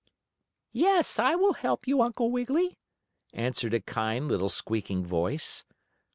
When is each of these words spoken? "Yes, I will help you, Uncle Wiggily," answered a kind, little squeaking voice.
"Yes, 0.73 1.19
I 1.19 1.35
will 1.35 1.53
help 1.53 1.85
you, 1.87 2.01
Uncle 2.01 2.31
Wiggily," 2.31 2.79
answered 3.35 3.75
a 3.75 3.81
kind, 3.81 4.27
little 4.27 4.49
squeaking 4.49 5.05
voice. 5.05 5.63